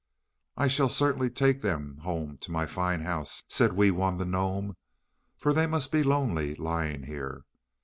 "I 0.57 0.67
shall 0.67 0.89
certainly 0.89 1.29
take 1.29 1.61
them 1.61 1.97
home 1.97 2.39
to 2.39 2.51
my 2.51 2.65
fine 2.65 3.01
house," 3.01 3.43
said 3.47 3.73
Wee 3.73 3.91
Wun 3.91 4.17
the 4.17 4.25
gnome, 4.25 4.75
"for 5.37 5.53
they 5.53 5.67
must 5.67 5.91
be 5.91 6.01
lonely 6.01 6.55
lying 6.55 7.03
here. 7.03 7.43